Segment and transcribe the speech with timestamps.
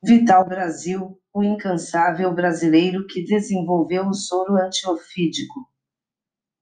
[0.00, 5.68] Vital Brasil, o incansável brasileiro que desenvolveu o soro antiofídico.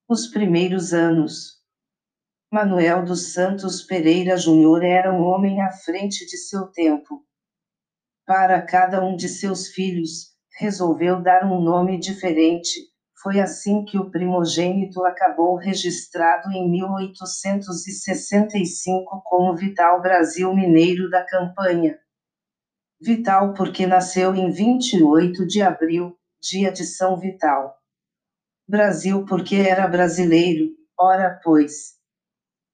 [0.08, 1.60] Os primeiros anos.
[2.50, 7.22] Manuel dos Santos Pereira Júnior era um homem à frente de seu tempo.
[8.24, 12.88] Para cada um de seus filhos, resolveu dar um nome diferente.
[13.22, 21.98] Foi assim que o primogênito acabou registrado em 1865 como Vital Brasil Mineiro da Campanha.
[22.98, 27.76] Vital porque nasceu em 28 de abril, dia de São Vital.
[28.66, 31.96] Brasil porque era brasileiro, ora pois.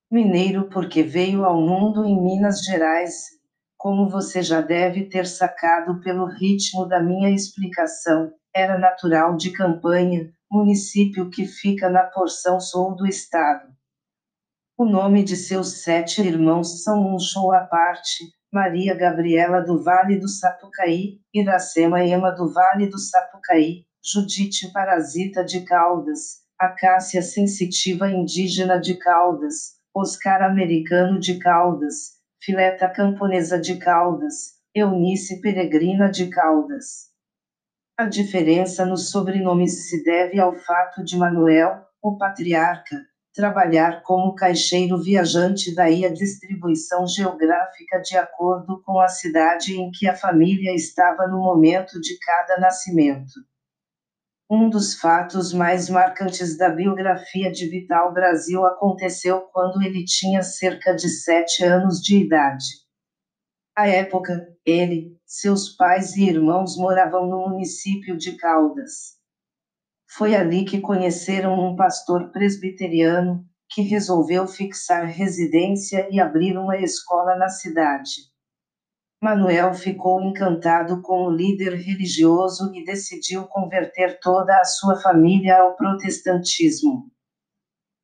[0.09, 3.31] Mineiro porque veio ao mundo em Minas Gerais,
[3.77, 10.33] como você já deve ter sacado pelo ritmo da minha explicação, era natural de Campanha,
[10.48, 13.75] município que fica na porção sul do estado.
[14.79, 20.19] O nome de seus sete irmãos são um show à parte, Maria Gabriela do Vale
[20.19, 28.78] do Sapucaí, Iracema Ema do Vale do Sapucaí, Judite Parasita de Caldas, Acácia Sensitiva Indígena
[28.78, 37.11] de Caldas, Oscar Americano de Caldas, Fileta Camponesa de Caldas, Eunice Peregrina de Caldas.
[37.97, 43.00] A diferença nos sobrenomes se deve ao fato de Manuel, o patriarca,
[43.34, 50.06] trabalhar como caixeiro viajante daí a distribuição geográfica de acordo com a cidade em que
[50.06, 53.33] a família estava no momento de cada nascimento.
[54.50, 60.94] Um dos fatos mais marcantes da biografia de Vital Brasil aconteceu quando ele tinha cerca
[60.94, 62.66] de sete anos de idade.
[63.75, 69.22] À época, ele, seus pais e irmãos moravam no município de Caldas.
[70.15, 77.35] Foi ali que conheceram um pastor presbiteriano, que resolveu fixar residência e abrir uma escola
[77.35, 78.31] na cidade.
[79.23, 85.77] Manuel ficou encantado com o líder religioso e decidiu converter toda a sua família ao
[85.77, 87.11] protestantismo.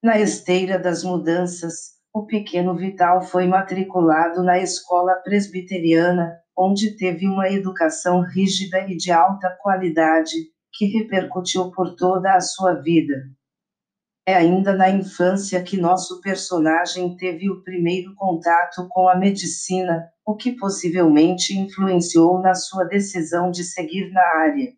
[0.02, 7.50] Na esteira das mudanças, o pequeno Vital foi matriculado na escola presbiteriana, onde teve uma
[7.50, 10.36] educação rígida e de alta qualidade,
[10.72, 13.14] que repercutiu por toda a sua vida.
[14.26, 20.36] É ainda na infância que nosso personagem teve o primeiro contato com a medicina, o
[20.36, 24.72] que possivelmente influenciou na sua decisão de seguir na área.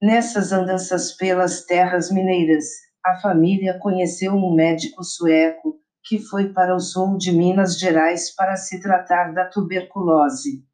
[0.00, 2.64] Nessas andanças pelas terras mineiras,
[3.04, 8.54] a família conheceu um médico sueco, que foi para o sul de Minas Gerais para
[8.54, 10.64] se tratar da tuberculose.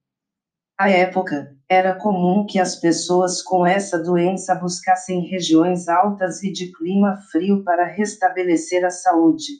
[0.78, 6.70] À época, era comum que as pessoas com essa doença buscassem regiões altas e de
[6.72, 9.54] clima frio para restabelecer a saúde.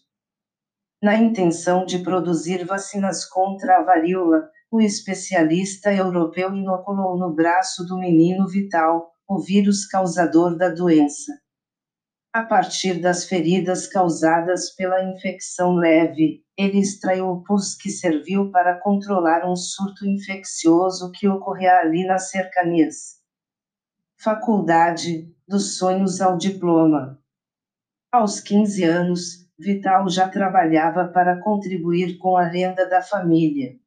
[1.02, 7.98] Na intenção de produzir vacinas contra a varíola, o especialista europeu inoculou no braço do
[7.98, 11.32] menino Vital o vírus causador da doença
[12.32, 18.80] a partir das feridas causadas pela infecção leve, ele extraiu o pus que serviu para
[18.80, 23.22] controlar um surto infeccioso que ocorria ali nas cercanias.
[24.16, 27.22] Faculdade, dos sonhos ao diploma.
[28.10, 33.78] Aos 15 anos, Vital já trabalhava para contribuir com a renda da família.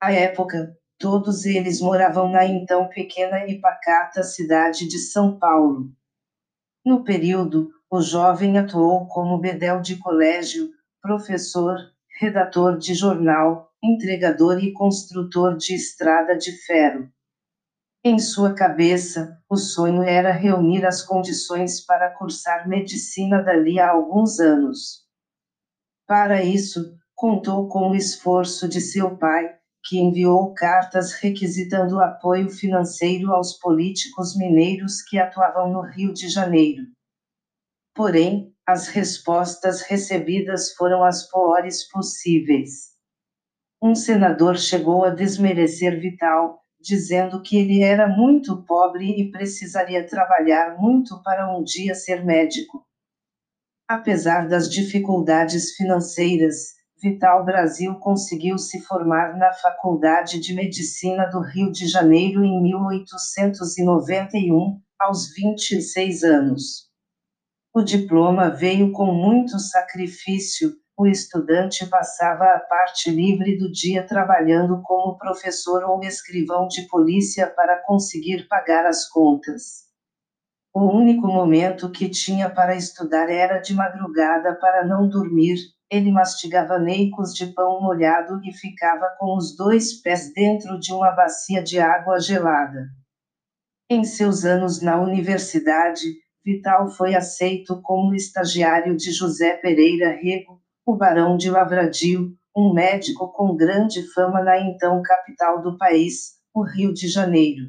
[0.00, 5.92] À época, todos eles moravam na então pequena e pacata cidade de São Paulo.
[6.84, 10.70] No período, o jovem atuou como bedel de colégio,
[11.02, 11.76] professor,
[12.20, 17.10] redator de jornal, entregador e construtor de estrada de ferro.
[18.04, 24.38] Em sua cabeça, o sonho era reunir as condições para cursar medicina dali a alguns
[24.38, 25.04] anos.
[26.06, 33.32] Para isso, contou com o esforço de seu pai, que enviou cartas requisitando apoio financeiro
[33.32, 36.84] aos políticos mineiros que atuavam no Rio de Janeiro.
[37.94, 42.92] Porém, as respostas recebidas foram as piores possíveis.
[43.82, 50.78] Um senador chegou a desmerecer Vital, dizendo que ele era muito pobre e precisaria trabalhar
[50.78, 52.82] muito para um dia ser médico.
[53.86, 56.72] Apesar das dificuldades financeiras,
[57.02, 64.80] Vital Brasil conseguiu se formar na Faculdade de Medicina do Rio de Janeiro em 1891,
[64.98, 66.90] aos 26 anos.
[67.74, 74.82] O diploma veio com muito sacrifício, o estudante passava a parte livre do dia trabalhando
[74.82, 79.90] como professor ou escrivão de polícia para conseguir pagar as contas.
[80.74, 85.56] O único momento que tinha para estudar era de madrugada para não dormir,
[85.90, 91.10] ele mastigava neicos de pão molhado e ficava com os dois pés dentro de uma
[91.10, 92.90] bacia de água gelada.
[93.88, 100.96] Em seus anos na universidade, Vital foi aceito como estagiário de José Pereira Rego, o
[100.96, 106.92] barão de Lavradio, um médico com grande fama na então capital do país, o Rio
[106.92, 107.66] de Janeiro.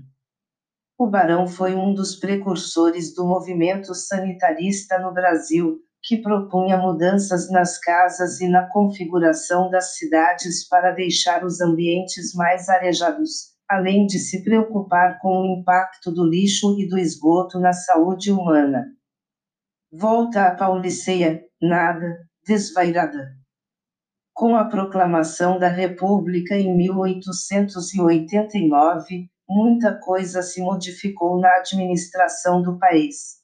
[0.98, 7.78] O barão foi um dos precursores do movimento sanitarista no Brasil, que propunha mudanças nas
[7.78, 14.42] casas e na configuração das cidades para deixar os ambientes mais arejados, além de se
[14.44, 18.86] preocupar com o impacto do lixo e do esgoto na saúde humana.
[19.92, 23.36] Volta a Pauliceia, nada, desvairada.
[24.34, 33.43] Com a proclamação da República em 1889, muita coisa se modificou na administração do país.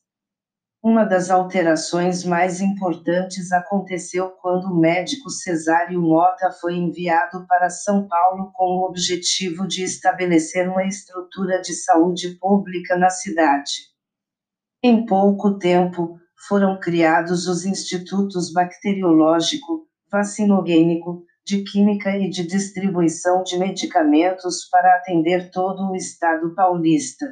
[0.82, 8.08] Uma das alterações mais importantes aconteceu quando o médico Cesário Mota foi enviado para São
[8.08, 13.90] Paulo com o objetivo de estabelecer uma estrutura de saúde pública na cidade.
[14.82, 16.18] Em pouco tempo,
[16.48, 25.52] foram criados os institutos bacteriológico, vacinogênico, de química e de distribuição de medicamentos para atender
[25.52, 27.26] todo o estado paulista.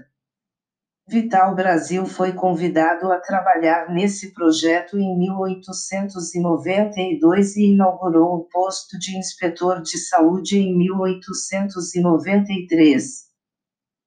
[1.10, 9.18] Vital Brasil foi convidado a trabalhar nesse projeto em 1892 e inaugurou o posto de
[9.18, 13.26] inspetor de saúde em 1893.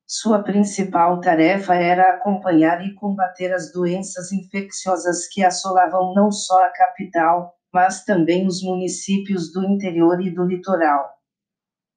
[0.06, 6.68] Sua principal tarefa era acompanhar e combater as doenças infecciosas que assolavam não só a
[6.68, 11.08] capital, mas também os municípios do interior e do litoral.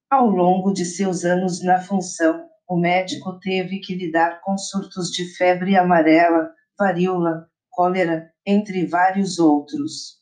[0.09, 5.25] Ao longo de seus anos na função, o médico teve que lidar com surtos de
[5.35, 10.21] febre amarela, varíola, cólera, entre vários outros.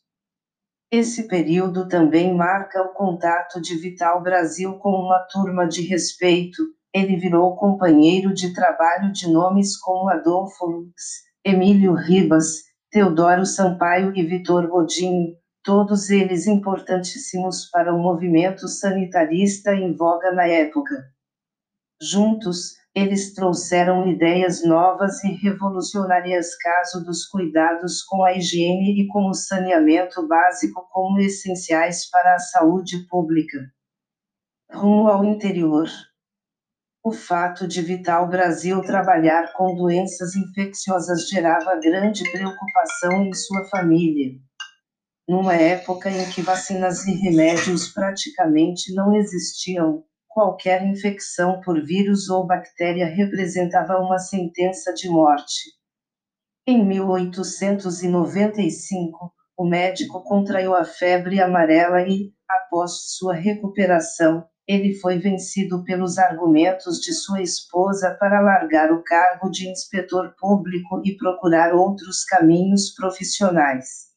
[0.90, 6.62] Esse período também marca o contato de Vital Brasil com uma turma de respeito.
[6.94, 14.22] Ele virou companheiro de trabalho de nomes como Adolfo Lux, Emílio Ribas, Teodoro Sampaio e
[14.22, 15.34] Vitor Godinho,
[15.64, 21.11] todos eles importantíssimos para o movimento sanitarista em voga na época.
[22.04, 29.30] Juntos, eles trouxeram ideias novas e revolucionárias caso dos cuidados com a higiene e com
[29.30, 33.56] o saneamento básico como essenciais para a saúde pública.
[34.72, 35.88] Rumo ao interior.
[37.04, 44.32] O fato de Vital Brasil trabalhar com doenças infecciosas gerava grande preocupação em sua família.
[45.28, 52.46] Numa época em que vacinas e remédios praticamente não existiam, qualquer infecção por vírus ou
[52.46, 55.72] bactéria representava uma sentença de morte.
[56.66, 65.84] Em 1895, o médico contraiu a febre amarela e, após sua recuperação, ele foi vencido
[65.84, 72.24] pelos argumentos de sua esposa para largar o cargo de inspetor público e procurar outros
[72.24, 74.12] caminhos profissionais.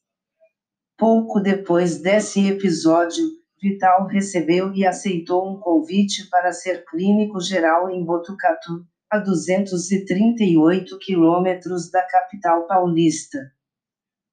[0.96, 3.24] Pouco depois desse episódio,
[3.66, 11.90] Vital recebeu e aceitou um convite para ser clínico geral em Botucatu, a 238 quilômetros
[11.90, 13.38] da capital paulista.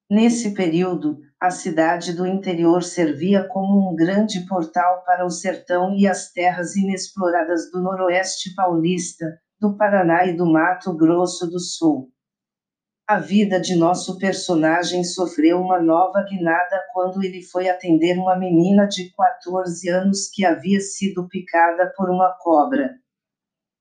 [0.08, 6.06] Nesse período, a cidade do interior servia como um grande portal para o sertão e
[6.06, 9.26] as terras inexploradas do noroeste paulista,
[9.60, 12.08] do Paraná e do Mato Grosso do Sul.
[13.06, 18.86] A vida de nosso personagem sofreu uma nova guinada quando ele foi atender uma menina
[18.86, 22.94] de 14 anos que havia sido picada por uma cobra.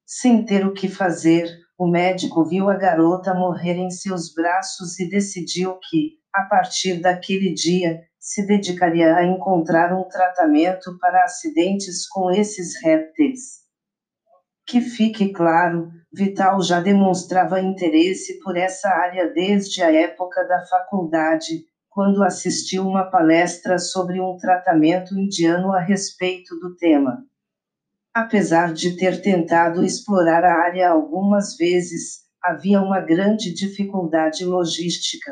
[0.05, 5.09] Sem ter o que fazer, o médico viu a garota morrer em seus braços e
[5.09, 12.29] decidiu que, a partir daquele dia, se dedicaria a encontrar um tratamento para acidentes com
[12.29, 13.61] esses répteis.
[14.67, 21.65] Que fique claro, Vital já demonstrava interesse por essa área desde a época da faculdade,
[21.89, 27.25] quando assistiu uma palestra sobre um tratamento indiano a respeito do tema.
[28.13, 35.31] Apesar de ter tentado explorar a área algumas vezes, havia uma grande dificuldade logística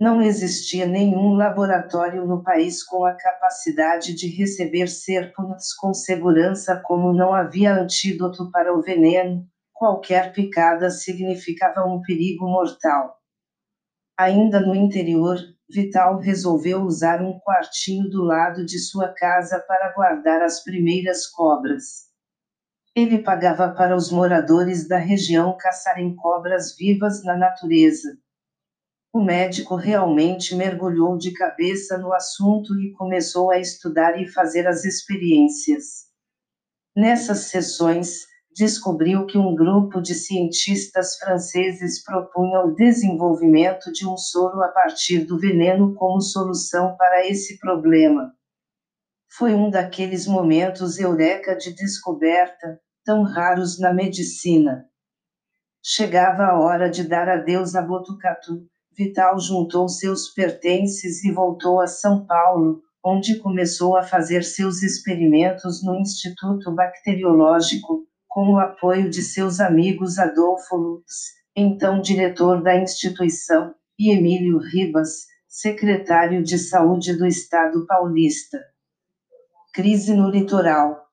[0.00, 7.12] não existia nenhum laboratório no país com a capacidade de receber serpentes com segurança, como
[7.12, 9.44] não havia antídoto para o veneno,
[9.78, 13.16] qualquer picada significava um perigo mortal.
[14.18, 15.38] Ainda no interior,
[15.70, 22.08] Vital resolveu usar um quartinho do lado de sua casa para guardar as primeiras cobras.
[22.96, 28.18] Ele pagava para os moradores da região caçarem cobras vivas na natureza
[29.12, 34.84] O médico realmente mergulhou de cabeça no assunto e começou a estudar e fazer as
[34.84, 36.08] experiências.
[36.96, 38.26] Nessas sessões,
[38.58, 45.24] descobriu que um grupo de cientistas franceses propunha o desenvolvimento de um soro a partir
[45.24, 48.32] do veneno como solução para esse problema.
[49.30, 54.86] Foi um daqueles momentos eureka de descoberta, tão raros na medicina.
[55.80, 58.66] Chegava a hora de dar adeus a Botucatu.
[58.90, 65.84] Vital juntou seus pertences e voltou a São Paulo, onde começou a fazer seus experimentos
[65.84, 68.07] no Instituto Bacteriológico,
[68.38, 75.26] com o apoio de seus amigos Adolfo Lutz, então diretor da instituição, e Emílio Ribas,
[75.48, 78.60] secretário de Saúde do Estado paulista.
[79.74, 81.04] Crise no litoral.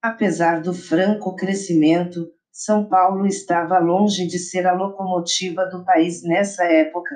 [0.00, 6.64] Apesar do franco crescimento, São Paulo estava longe de ser a locomotiva do país nessa
[6.64, 7.14] época.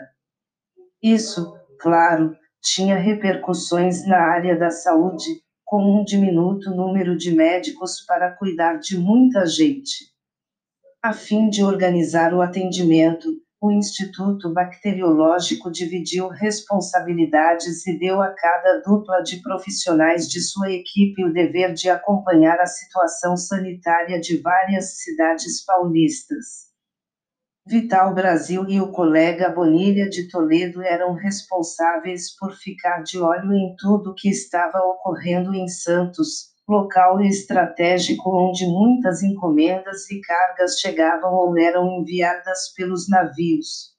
[1.03, 1.51] Isso,
[1.81, 5.44] claro, tinha repercussões na área da saúde,
[5.75, 10.05] com um diminuto número de médicos para cuidar de muita gente.
[11.03, 13.29] A fim de organizar o atendimento,
[13.61, 21.25] o Instituto Bacteriológico dividiu responsabilidades e deu a cada dupla de profissionais de sua equipe
[21.25, 26.73] o dever de acompanhar a situação sanitária de várias cidades paulistas.
[27.67, 33.75] Vital Brasil e o colega Bonilha de Toledo eram responsáveis por ficar de olho em
[33.79, 41.59] tudo que estava ocorrendo em Santos, local estratégico onde muitas encomendas e cargas chegavam ou
[41.59, 43.95] eram enviadas pelos navios.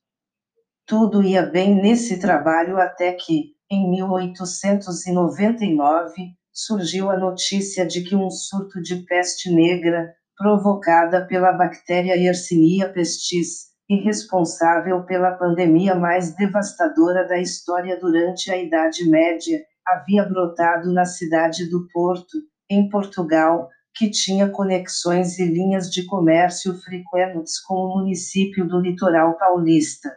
[0.85, 6.13] Tudo ia bem nesse trabalho até que, em 1899,
[6.53, 13.75] surgiu a notícia de que um surto de peste negra, provocada pela bactéria Yersinia pestis,
[13.89, 21.05] e responsável pela pandemia mais devastadora da história durante a Idade Média, havia brotado na
[21.05, 22.37] cidade do Porto,
[22.69, 29.37] em Portugal, que tinha conexões e linhas de comércio frequentes com o município do litoral
[29.37, 30.09] paulista.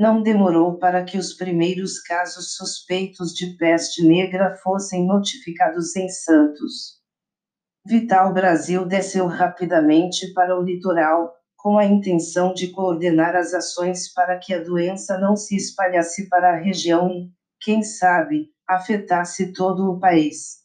[0.00, 7.03] Não demorou para que os primeiros casos suspeitos de peste negra fossem notificados em Santos.
[7.86, 14.38] Vital Brasil desceu rapidamente para o litoral, com a intenção de coordenar as ações para
[14.38, 20.00] que a doença não se espalhasse para a região e, quem sabe, afetasse todo o
[20.00, 20.62] país.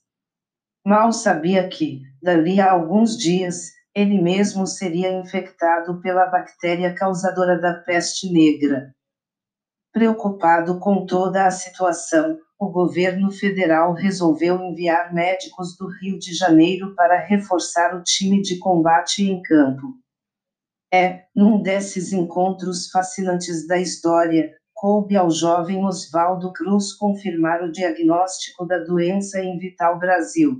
[0.85, 7.73] Mal sabia que, dali a alguns dias, ele mesmo seria infectado pela bactéria causadora da
[7.73, 8.93] peste negra.
[9.91, 16.93] Preocupado com toda a situação, o governo federal resolveu enviar médicos do Rio de Janeiro
[16.93, 19.97] para reforçar o time de combate em campo.
[20.93, 28.65] É, num desses encontros fascinantes da história, coube ao jovem Oswaldo Cruz confirmar o diagnóstico
[28.65, 30.57] da doença em Vital Brasil.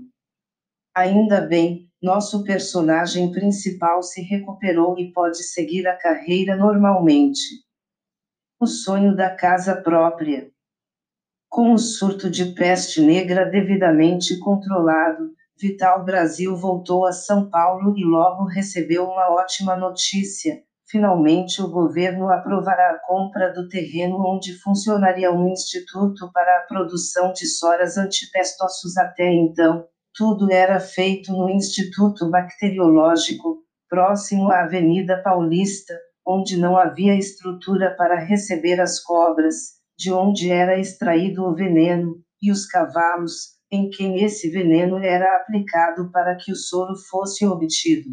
[0.95, 7.61] Ainda bem, nosso personagem principal se recuperou e pode seguir a carreira normalmente.
[8.57, 10.49] O sonho da casa própria.
[11.49, 18.05] Com o surto de peste negra devidamente controlado, Vital Brasil voltou a São Paulo e
[18.05, 20.61] logo recebeu uma ótima notícia.
[20.87, 27.33] Finalmente, o governo aprovará a compra do terreno onde funcionaria um instituto para a produção
[27.33, 29.87] de soras antipestossos até então.
[30.15, 33.57] Tudo era feito no Instituto Bacteriológico,
[33.89, 40.79] próximo à Avenida Paulista, onde não havia estrutura para receber as cobras, de onde era
[40.79, 46.55] extraído o veneno, e os cavalos, em quem esse veneno era aplicado para que o
[46.55, 48.09] soro fosse obtido.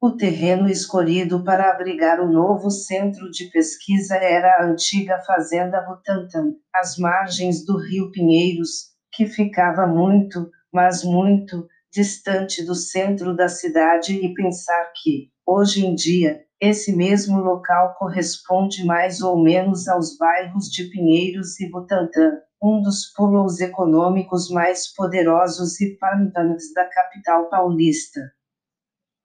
[0.00, 6.54] O terreno escolhido para abrigar o novo centro de pesquisa era a antiga Fazenda Butantan,
[6.74, 14.14] às margens do rio Pinheiros, que ficava muito, mas muito, distante do centro da cidade
[14.14, 20.70] e pensar que, hoje em dia, esse mesmo local corresponde mais ou menos aos bairros
[20.70, 28.20] de Pinheiros e Butantã, um dos polos econômicos mais poderosos e pântanos da capital paulista.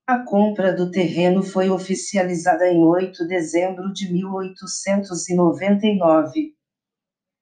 [0.07, 6.55] A compra do terreno foi oficializada em 8 de dezembro de 1899.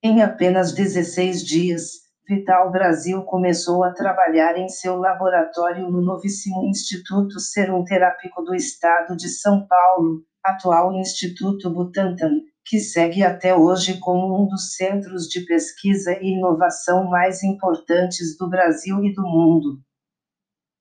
[0.04, 7.38] Em apenas 16 dias, Vital Brasil começou a trabalhar em seu laboratório no novíssimo Instituto
[7.38, 14.42] Serum Terápico do Estado de São Paulo, atual Instituto Butantan, que segue até hoje como
[14.42, 19.80] um dos centros de pesquisa e inovação mais importantes do Brasil e do mundo.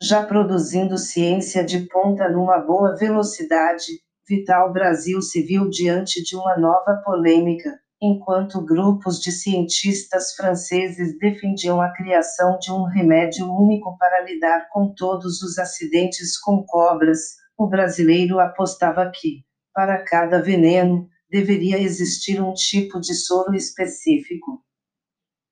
[0.00, 6.56] Já produzindo ciência de ponta numa boa velocidade, Vital Brasil se viu diante de uma
[6.56, 14.24] nova polêmica, enquanto grupos de cientistas franceses defendiam a criação de um remédio único para
[14.24, 21.78] lidar com todos os acidentes com cobras, o brasileiro apostava que, para cada veneno, deveria
[21.78, 24.60] existir um tipo de soro específico.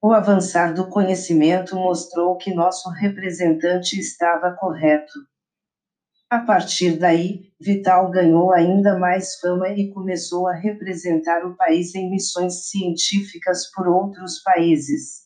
[0.03, 5.13] O avançar do conhecimento mostrou que nosso representante estava correto.
[6.31, 12.09] A partir daí, Vital ganhou ainda mais fama e começou a representar o país em
[12.09, 15.23] missões científicas por outros países.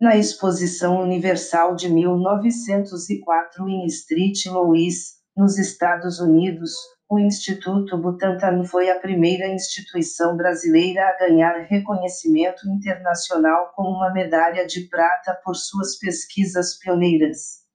[0.00, 6.72] Na Exposição Universal de 1904 em Street Louis, nos Estados Unidos,
[7.10, 14.66] o Instituto Butantan foi a primeira instituição brasileira a ganhar reconhecimento internacional com uma medalha
[14.66, 17.65] de prata por suas pesquisas pioneiras.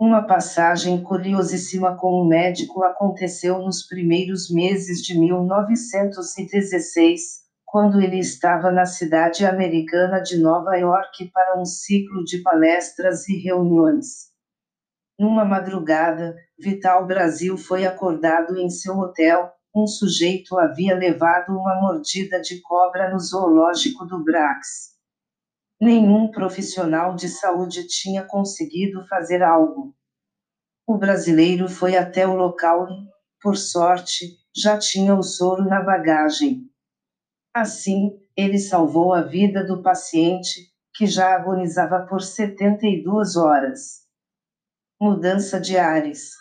[0.00, 8.70] Uma passagem curiosíssima com o médico aconteceu nos primeiros meses de 1916, quando ele estava
[8.70, 14.28] na cidade americana de Nova York para um ciclo de palestras e reuniões.
[15.18, 19.50] Numa madrugada, Vital Brasil foi acordado em seu hotel.
[19.74, 24.96] Um sujeito havia levado uma mordida de cobra no zoológico do Brax.
[25.80, 29.94] Nenhum profissional de saúde tinha conseguido fazer algo.
[30.84, 33.08] O brasileiro foi até o local e,
[33.40, 36.68] por sorte, já tinha o soro na bagagem.
[37.54, 44.00] Assim, ele salvou a vida do paciente, que já agonizava por 72 horas.
[45.00, 46.32] Mudança de ares.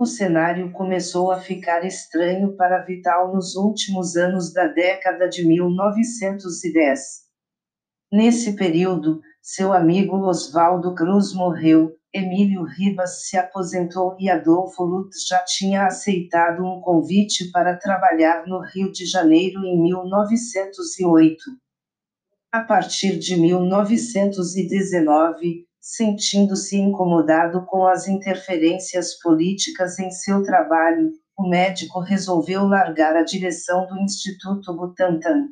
[0.00, 7.29] O cenário começou a ficar estranho para Vital nos últimos anos da década de 1910.
[8.12, 15.38] Nesse período, seu amigo Oswaldo Cruz morreu, Emílio Ribas se aposentou e Adolfo Lutz já
[15.44, 21.40] tinha aceitado um convite para trabalhar no Rio de Janeiro em 1908.
[22.50, 32.00] A partir de 1919, sentindo-se incomodado com as interferências políticas em seu trabalho, o médico
[32.00, 35.46] resolveu largar a direção do Instituto Butantan.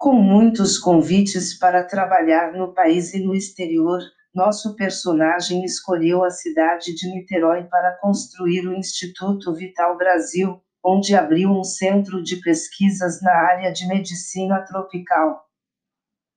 [0.00, 4.00] Com muitos convites para trabalhar no país e no exterior,
[4.34, 11.50] nosso personagem escolheu a cidade de Niterói para construir o Instituto Vital Brasil, onde abriu
[11.50, 15.44] um centro de pesquisas na área de medicina tropical.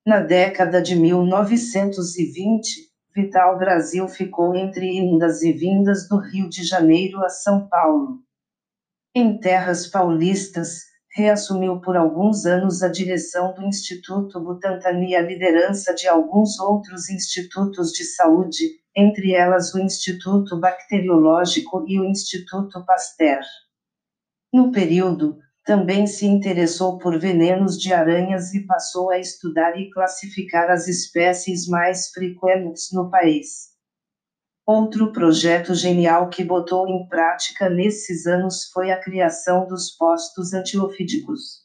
[0.05, 7.23] Na década de 1920, Vital Brasil ficou entre indas e vindas do Rio de Janeiro
[7.23, 8.19] a São Paulo.
[9.15, 15.93] Em terras paulistas, reassumiu por alguns anos a direção do Instituto Butantan e a liderança
[15.93, 23.41] de alguns outros institutos de saúde, entre elas o Instituto Bacteriológico e o Instituto Pasteur.
[24.51, 30.69] No período, também se interessou por venenos de aranhas e passou a estudar e classificar
[30.69, 33.72] as espécies mais frequentes no país.
[34.65, 41.63] Outro projeto genial que botou em prática nesses anos foi a criação dos postos antiofídicos.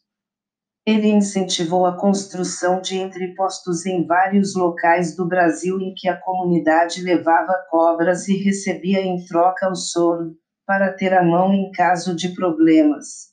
[0.85, 7.01] Ele incentivou a construção de entrepostos em vários locais do Brasil em que a comunidade
[7.01, 10.35] levava cobras e recebia em troca o soro,
[10.67, 13.29] para ter a mão em caso de problemas.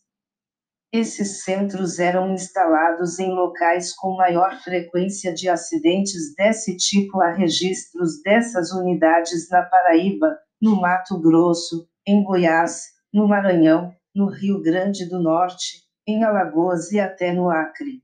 [0.98, 7.22] Esses centros eram instalados em locais com maior frequência de acidentes desse tipo.
[7.22, 14.62] Há registros dessas unidades na Paraíba, no Mato Grosso, em Goiás, no Maranhão, no Rio
[14.62, 18.02] Grande do Norte, em Alagoas e até no Acre.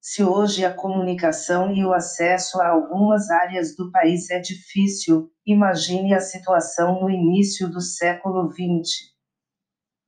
[0.00, 6.14] Se hoje a comunicação e o acesso a algumas áreas do país é difícil, imagine
[6.14, 9.11] a situação no início do século XX.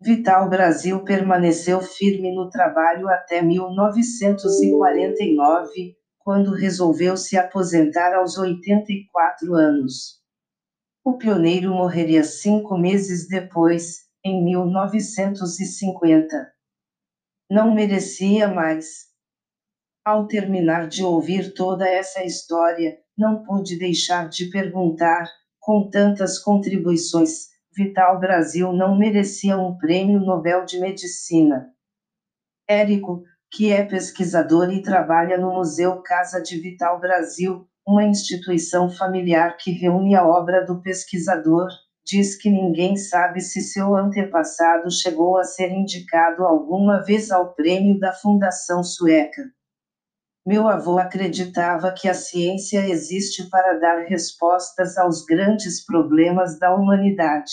[0.05, 10.21] Vital Brasil permaneceu firme no trabalho até 1949, quando resolveu se aposentar aos 84 anos.
[11.03, 16.53] O pioneiro morreria cinco meses depois, em 1950.
[17.51, 19.07] Não merecia mais.
[20.05, 25.27] Ao terminar de ouvir toda essa história, não pude deixar de perguntar,
[25.59, 31.71] com tantas contribuições, Vital Brasil não merecia um prêmio Nobel de Medicina.
[32.69, 39.57] Érico, que é pesquisador e trabalha no Museu Casa de Vital Brasil, uma instituição familiar
[39.57, 41.69] que reúne a obra do pesquisador,
[42.05, 47.99] diz que ninguém sabe se seu antepassado chegou a ser indicado alguma vez ao prêmio
[47.99, 49.43] da Fundação Sueca.
[50.47, 57.53] Meu avô acreditava que a ciência existe para dar respostas aos grandes problemas da humanidade.